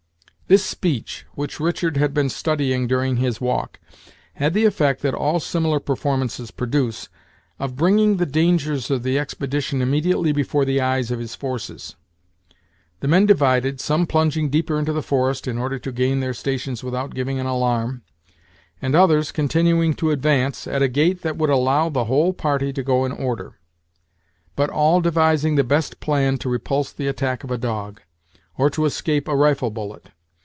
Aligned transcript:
This 0.47 0.65
speech, 0.65 1.25
which 1.33 1.61
Richard 1.61 1.95
had 1.95 2.13
been 2.13 2.27
studying 2.27 2.85
during 2.85 3.15
his 3.15 3.39
walk, 3.39 3.79
had 4.33 4.53
the 4.53 4.65
effect 4.65 5.01
that 5.01 5.13
all 5.13 5.39
similar 5.39 5.79
performances 5.79 6.51
produce, 6.51 7.07
of 7.57 7.77
bringing 7.77 8.17
the 8.17 8.25
dangers 8.25 8.91
of 8.91 9.01
the 9.03 9.17
expedition 9.17 9.81
immediately 9.81 10.33
before 10.33 10.65
the 10.65 10.81
eyes 10.81 11.09
of 11.09 11.19
his 11.19 11.35
forces. 11.35 11.95
The 12.99 13.07
men 13.07 13.25
divided, 13.25 13.79
some 13.79 14.05
plunging 14.05 14.49
deeper 14.49 14.77
into 14.77 14.91
the 14.91 15.01
forest, 15.01 15.47
in 15.47 15.57
order 15.57 15.79
to 15.79 15.89
gain 15.89 16.19
their 16.19 16.33
stations 16.33 16.83
without 16.83 17.15
giving 17.15 17.39
an 17.39 17.45
alarm, 17.45 18.01
and 18.81 18.93
others 18.93 19.31
Continuing 19.31 19.93
to 19.93 20.11
advance, 20.11 20.67
at 20.67 20.81
a 20.81 20.89
gait 20.89 21.21
that 21.21 21.37
would 21.37 21.49
allow 21.49 21.87
the 21.87 22.05
whole 22.11 22.33
party 22.33 22.73
to 22.73 22.83
go 22.83 23.05
in 23.05 23.13
order; 23.13 23.53
but 24.57 24.69
all 24.69 24.99
devising 24.99 25.55
the 25.55 25.63
best 25.63 26.01
plan 26.01 26.37
to 26.39 26.49
repulse 26.49 26.91
the 26.91 27.07
attack 27.07 27.45
of 27.45 27.51
a 27.51 27.57
dog, 27.57 28.01
or 28.57 28.69
to 28.69 28.83
escape 28.83 29.29
a 29.29 29.35
rifle 29.37 29.69
bullet. 29.71 30.09